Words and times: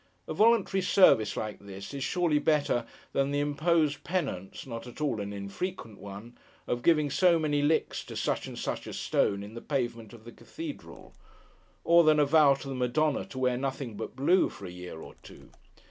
A 0.27 0.33
voluntary 0.33 0.81
service 0.81 1.37
like 1.37 1.59
this, 1.59 1.93
is 1.93 2.03
surely 2.03 2.39
better 2.39 2.87
than 3.13 3.29
the 3.29 3.39
imposed 3.39 4.03
penance 4.03 4.65
(not 4.65 4.87
at 4.87 4.99
all 4.99 5.21
an 5.21 5.31
infrequent 5.31 5.99
one) 5.99 6.35
of 6.65 6.81
giving 6.81 7.11
so 7.11 7.37
many 7.37 7.61
licks 7.61 8.03
to 8.05 8.15
such 8.15 8.47
and 8.47 8.57
such 8.57 8.87
a 8.87 8.93
stone 8.93 9.43
in 9.43 9.53
the 9.53 9.61
pavement 9.61 10.11
of 10.11 10.23
the 10.23 10.31
cathedral; 10.31 11.13
or 11.83 12.03
than 12.03 12.19
a 12.19 12.25
vow 12.25 12.55
to 12.55 12.67
the 12.67 12.73
Madonna 12.73 13.25
to 13.25 13.37
wear 13.37 13.57
nothing 13.57 13.95
but 13.95 14.15
blue 14.15 14.49
for 14.49 14.65
a 14.65 14.71
year 14.71 14.99
or 14.99 15.13
two. 15.21 15.51